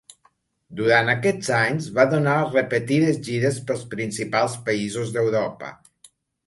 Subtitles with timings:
[0.79, 5.75] Durant aquests anys, va donar repetides gires pels principals països d'Europa.